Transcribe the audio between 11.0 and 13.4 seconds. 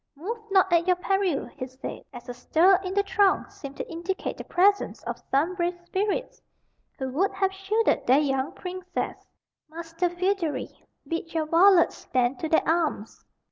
bid your varlets stand to their arms."